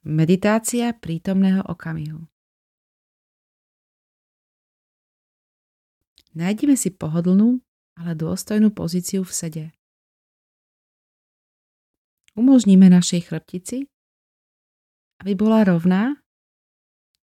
Meditácia 0.00 0.96
prítomného 0.96 1.60
okamihu. 1.68 2.24
Nájdime 6.32 6.72
si 6.72 6.88
pohodlnú, 6.88 7.60
ale 8.00 8.16
dôstojnú 8.16 8.72
pozíciu 8.72 9.28
v 9.28 9.32
sede. 9.36 9.64
Umožníme 12.32 12.88
našej 12.88 13.28
chrbtici, 13.28 13.92
aby 15.20 15.36
bola 15.36 15.68
rovná 15.68 16.16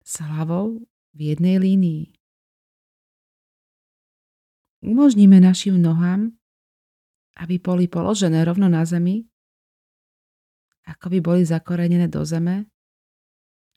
s 0.07 0.23
hlavou 0.23 0.79
v 1.11 1.19
jednej 1.35 1.59
línii. 1.59 2.15
Umožníme 4.87 5.43
našim 5.43 5.75
nohám, 5.75 6.39
aby 7.35 7.59
boli 7.59 7.91
položené 7.91 8.47
rovno 8.47 8.71
na 8.71 8.87
zemi 8.87 9.27
ako 10.91 11.07
by 11.07 11.19
boli 11.23 11.41
zakorenené 11.47 12.11
do 12.11 12.19
zeme 12.27 12.67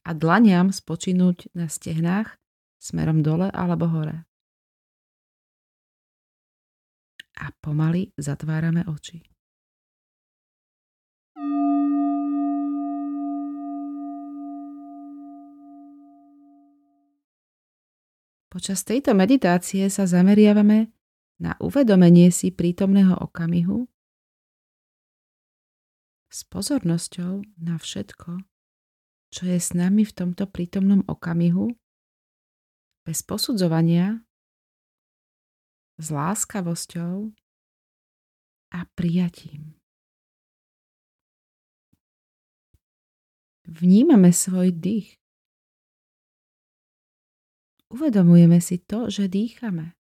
a 0.02 0.10
dlaniam 0.10 0.74
spočinúť 0.74 1.54
na 1.54 1.70
stehnách 1.70 2.34
smerom 2.82 3.22
dole 3.22 3.48
alebo 3.54 3.86
hore. 3.86 4.26
A 7.38 7.50
pomaly 7.62 8.10
zatvárame 8.18 8.82
oči. 8.90 9.22
Počas 18.54 18.86
tejto 18.86 19.18
meditácie 19.18 19.90
sa 19.90 20.06
zameriavame 20.06 20.94
na 21.42 21.58
uvedomenie 21.58 22.30
si 22.30 22.54
prítomného 22.54 23.18
okamihu 23.18 23.90
s 26.34 26.42
pozornosťou 26.50 27.46
na 27.62 27.78
všetko, 27.78 28.42
čo 29.30 29.42
je 29.46 29.54
s 29.54 29.70
nami 29.70 30.02
v 30.02 30.10
tomto 30.10 30.50
prítomnom 30.50 31.06
okamihu, 31.06 31.70
bez 33.06 33.22
posudzovania, 33.22 34.26
s 35.94 36.10
láskavosťou 36.10 37.30
a 38.74 38.80
prijatím. 38.98 39.78
Vnímame 43.70 44.34
svoj 44.34 44.74
dých. 44.74 45.14
Uvedomujeme 47.94 48.58
si 48.58 48.82
to, 48.82 49.06
že 49.06 49.30
dýchame. 49.30 49.94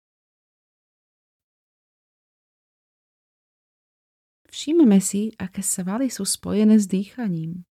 Všimeme 4.63 5.03
si, 5.03 5.35
aké 5.43 5.59
svaly 5.59 6.07
sú 6.07 6.23
spojené 6.23 6.79
s 6.79 6.87
dýchaním. 6.87 7.67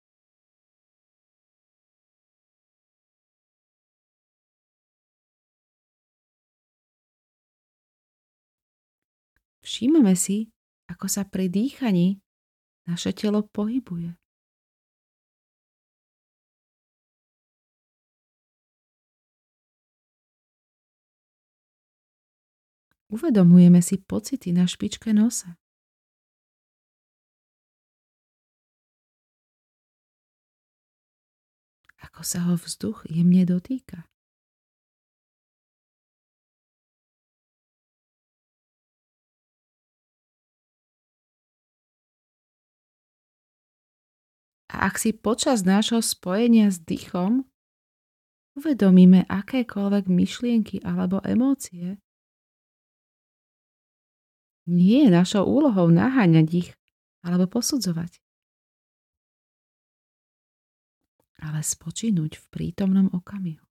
Všímame 9.67 10.15
si, 10.15 10.47
ako 10.87 11.11
sa 11.11 11.27
pri 11.27 11.51
dýchaní 11.51 12.23
naše 12.87 13.11
telo 13.11 13.43
pohybuje. 13.43 14.15
Uvedomujeme 23.11 23.83
si 23.83 23.99
pocity 23.99 24.55
na 24.55 24.63
špičke 24.63 25.11
nosa. 25.11 25.59
Ako 32.17 32.25
sa 32.25 32.49
ho 32.49 32.57
vzduch 32.57 33.05
jemne 33.13 33.45
dotýka. 33.45 34.09
A 44.73 44.89
ak 44.89 44.97
si 44.97 45.13
počas 45.13 45.61
nášho 45.61 46.01
spojenia 46.01 46.73
s 46.73 46.81
dýchom 46.81 47.45
uvedomíme 48.57 49.29
akékoľvek 49.29 50.09
myšlienky 50.09 50.81
alebo 50.81 51.21
emócie, 51.21 52.01
nie 54.65 55.05
je 55.05 55.09
našou 55.13 55.45
úlohou 55.45 55.93
naháňať 55.93 56.47
ich 56.65 56.69
alebo 57.21 57.45
posudzovať. 57.45 58.17
Ale 61.41 61.61
spočinúť 61.61 62.41
v 62.41 62.45
prítomnom 62.49 63.07
okamihu. 63.13 63.63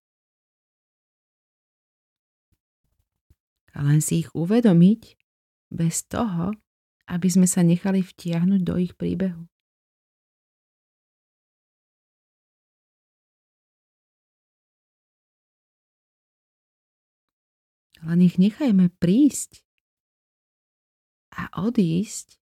A 3.76 3.84
len 3.84 4.00
si 4.00 4.24
ich 4.24 4.30
uvedomiť 4.32 5.20
bez 5.68 6.08
toho, 6.08 6.56
aby 7.06 7.28
sme 7.28 7.44
sa 7.44 7.60
nechali 7.60 8.00
vtiahnuť 8.00 8.60
do 8.64 8.74
ich 8.80 8.96
príbehu. 8.96 9.46
Len 18.06 18.20
ich 18.22 18.38
nechajme 18.38 18.86
prísť 19.02 19.66
a 21.34 21.50
odísť 21.58 22.38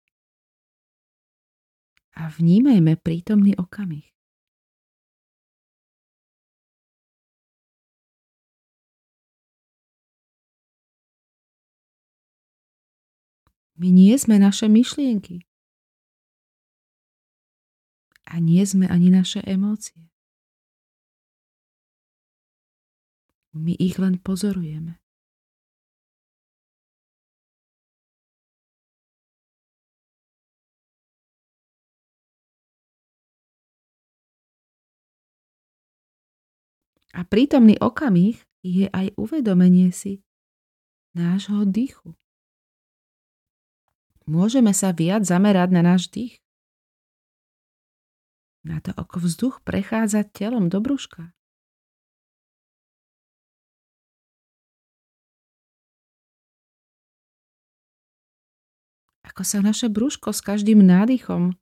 a 2.17 2.27
vnímajme 2.33 2.97
prítomný 2.97 3.53
okamih. 3.55 4.09
My 13.81 13.89
nie 13.89 14.13
sme 14.13 14.37
naše 14.37 14.69
myšlienky. 14.69 15.41
A 18.29 18.37
nie 18.37 18.61
sme 18.61 18.85
ani 18.85 19.09
naše 19.09 19.41
emócie. 19.41 20.05
My 23.57 23.73
ich 23.81 23.97
len 23.97 24.21
pozorujeme. 24.21 25.01
A 37.17 37.25
prítomný 37.25 37.81
okamih 37.81 38.37
je 38.61 38.93
aj 38.93 39.17
uvedomenie 39.17 39.89
si 39.89 40.21
nášho 41.17 41.65
dýchu. 41.65 42.20
Môžeme 44.31 44.71
sa 44.71 44.95
viac 44.95 45.27
zamerať 45.27 45.75
na 45.75 45.83
náš 45.83 46.07
dých. 46.07 46.39
Na 48.63 48.79
to, 48.79 48.95
ako 48.95 49.27
vzduch 49.27 49.59
prechádza 49.67 50.23
telom 50.23 50.71
do 50.71 50.79
brúška. 50.79 51.35
Ako 59.27 59.43
sa 59.43 59.59
naše 59.59 59.91
brúško 59.91 60.31
s 60.31 60.39
každým 60.39 60.79
nádychom 60.79 61.59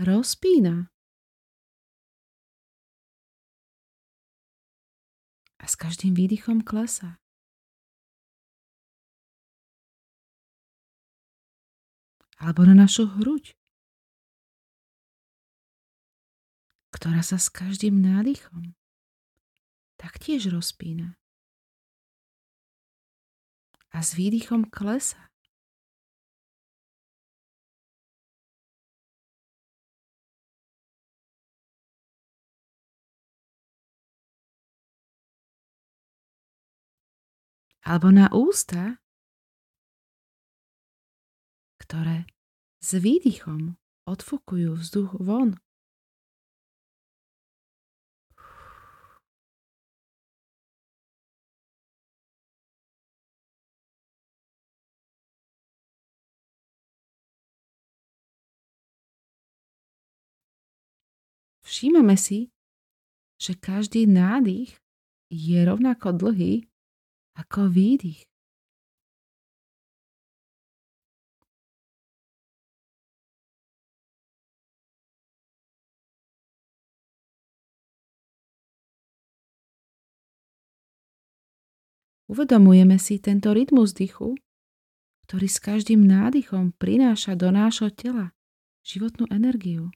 rozpína. 0.00 0.88
A 5.60 5.64
s 5.68 5.76
každým 5.76 6.16
výdychom 6.16 6.64
klesá. 6.64 7.20
Alebo 12.40 12.64
na 12.64 12.72
našu 12.72 13.04
hruď, 13.20 13.52
ktorá 16.96 17.20
sa 17.20 17.36
s 17.36 17.52
každým 17.52 18.00
nádychom 18.00 18.72
taktiež 20.00 20.48
rozpína 20.48 21.20
a 23.92 24.00
s 24.00 24.16
výdychom 24.16 24.72
klesa. 24.72 25.28
Alebo 37.80 38.14
na 38.14 38.30
ústa, 38.30 39.02
ktoré 41.82 42.29
s 42.80 42.96
výdychom 42.96 43.76
odfokujú 44.08 44.80
vzduch 44.80 45.20
von. 45.20 45.60
Všímame 61.70 62.18
si, 62.18 62.50
že 63.40 63.54
každý 63.54 64.04
nádych 64.04 64.80
je 65.30 65.58
rovnako 65.64 66.12
dlhý 66.12 66.66
ako 67.38 67.70
výdych. 67.70 68.29
Uvedomujeme 82.30 82.94
si 82.94 83.18
tento 83.18 83.50
rytmus 83.50 83.90
dychu, 83.90 84.38
ktorý 85.26 85.50
s 85.50 85.58
každým 85.58 86.06
nádychom 86.06 86.70
prináša 86.78 87.34
do 87.34 87.50
nášho 87.50 87.90
tela 87.90 88.30
životnú 88.86 89.26
energiu 89.34 89.90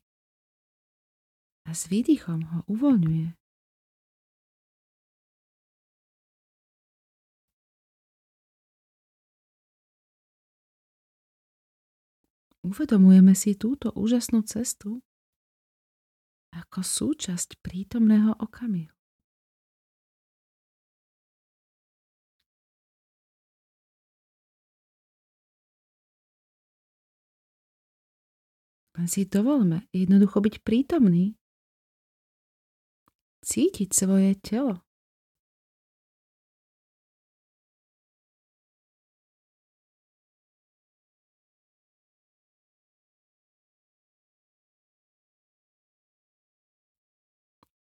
a 1.62 1.70
s 1.70 1.86
výdychom 1.86 2.42
ho 2.42 2.58
uvoľňuje. 2.66 3.38
Uvedomujeme 12.66 13.38
si 13.38 13.54
túto 13.54 13.94
úžasnú 13.94 14.42
cestu 14.42 15.06
ako 16.50 16.82
súčasť 16.82 17.62
prítomného 17.62 18.34
okamihu. 18.42 18.93
Len 28.94 29.10
si 29.10 29.26
dovolme 29.26 29.90
jednoducho 29.90 30.38
byť 30.38 30.54
prítomný. 30.62 31.34
Cítiť 33.42 33.90
svoje 33.90 34.38
telo. 34.38 34.80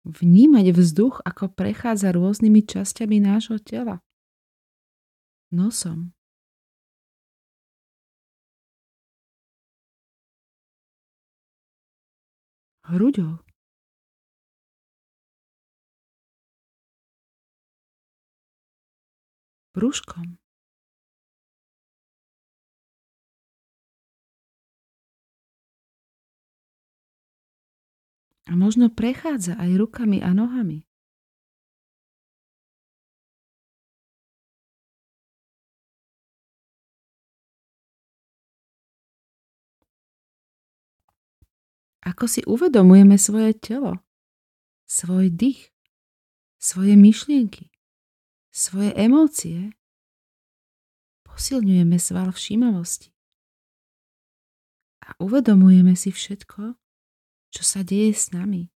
Vnímať 0.03 0.75
vzduch, 0.75 1.23
ako 1.23 1.55
prechádza 1.55 2.11
rôznymi 2.11 2.67
časťami 2.67 3.23
nášho 3.23 3.63
tela. 3.63 4.03
Nosom, 5.55 6.11
hruďou. 12.87 13.39
Brúškom. 19.73 20.37
A 28.45 28.53
možno 28.53 28.93
prechádza 28.93 29.57
aj 29.57 29.81
rukami 29.81 30.21
a 30.21 30.37
nohami. 30.37 30.85
Ako 42.03 42.27
si 42.27 42.43
uvedomujeme 42.43 43.15
svoje 43.15 43.55
telo, 43.55 44.03
svoj 44.91 45.31
dých, 45.31 45.71
svoje 46.59 46.99
myšlienky, 46.99 47.71
svoje 48.51 48.91
emócie, 48.99 49.71
posilňujeme 51.23 51.97
sval 51.97 52.35
všímavosti. 52.35 53.15
A 55.03 55.15
uvedomujeme 55.23 55.95
si 55.95 56.11
všetko, 56.11 56.75
čo 57.55 57.63
sa 57.63 57.87
deje 57.87 58.15
s 58.15 58.35
nami 58.35 58.71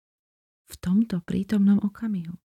v 0.64 0.74
tomto 0.80 1.20
prítomnom 1.24 1.80
okamihu. 1.80 2.43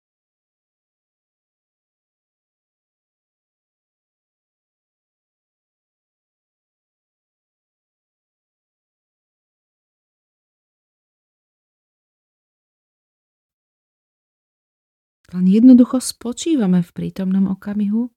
Len 15.30 15.46
jednoducho 15.46 16.02
spočívame 16.02 16.82
v 16.82 16.90
prítomnom 16.90 17.46
okamihu 17.46 18.10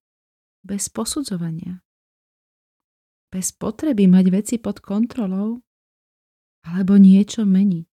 bez 0.66 0.90
posudzovania. 0.90 1.86
Bez 3.30 3.54
potreby 3.54 4.10
mať 4.10 4.25
veci 4.34 4.56
pod 4.57 4.81
kontrolou 4.81 5.62
alebo 6.66 6.98
niečo 6.98 7.46
meniť. 7.46 7.86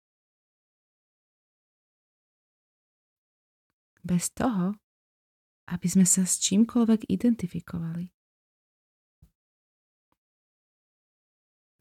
Bez 4.02 4.32
toho, 4.32 4.74
aby 5.68 5.86
sme 5.86 6.08
sa 6.08 6.24
s 6.24 6.40
čímkoľvek 6.42 7.06
identifikovali. 7.06 8.10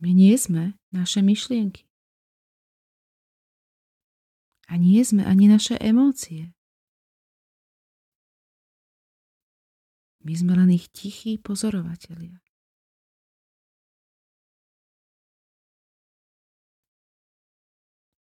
My 0.01 0.11
nie 0.17 0.33
sme 0.33 0.77
naše 0.89 1.21
myšlienky. 1.21 1.85
A 4.69 4.77
nie 4.77 5.01
sme 5.05 5.21
ani 5.25 5.45
naše 5.45 5.77
emócie. 5.77 6.53
My 10.21 10.33
sme 10.37 10.53
len 10.53 10.69
ich 10.69 10.85
tichí 10.93 11.41
pozorovatelia. 11.41 12.37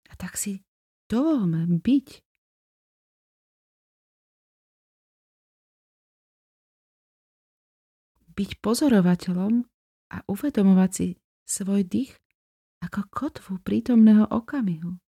A 0.08 0.12
tak 0.16 0.40
si 0.40 0.64
dovolme 1.08 1.68
byť 1.68 2.24
byť 8.32 8.50
pozorovateľom 8.64 9.60
a 10.12 10.16
uvedomovať 10.24 10.90
si 10.92 11.08
svoj 11.44 11.84
dých 11.84 12.16
ako 12.80 13.00
kotvu 13.12 13.52
prítomného 13.60 14.24
okamihu. 14.32 15.01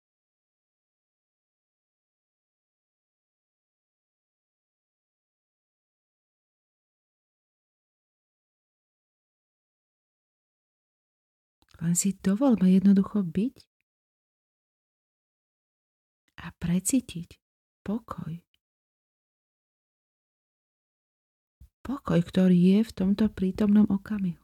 Len 11.85 11.93
si 11.93 12.17
dovolme 12.17 12.65
jednoducho 12.65 13.21
byť 13.21 13.55
a 16.41 16.49
precítiť 16.57 17.37
pokoj. 17.85 18.41
Pokoj, 21.85 22.19
ktorý 22.25 22.57
je 22.57 22.79
v 22.81 22.91
tomto 22.97 23.29
prítomnom 23.29 23.85
okamihu. 23.85 24.41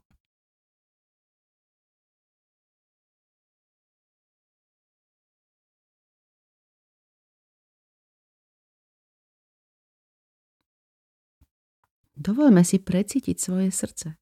Dovolme 12.13 12.62
si 12.62 12.77
precítiť 12.77 13.33
svoje 13.33 13.74
srdce. 13.74 14.20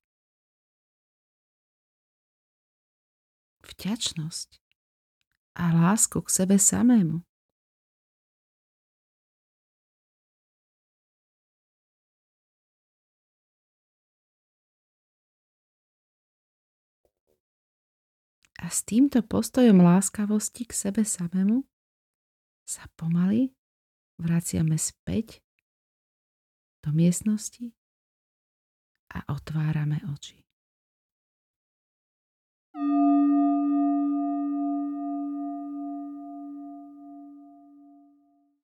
Vďačnosť 3.80 4.60
a 5.56 5.72
lásku 5.72 6.20
k 6.20 6.28
sebe 6.28 6.60
samému. 6.60 7.24
A 18.60 18.68
s 18.68 18.84
týmto 18.84 19.24
postojom 19.24 19.80
láskavosti 19.80 20.68
k 20.68 20.76
sebe 20.76 21.08
samému 21.08 21.64
sa 22.68 22.84
pomaly 23.00 23.56
vraciame 24.20 24.76
späť 24.76 25.40
do 26.84 26.92
miestnosti 26.92 27.72
a 29.16 29.24
otvárame 29.32 30.04
oči. 30.12 30.49
Thank 32.74 32.84
you. 32.84 33.79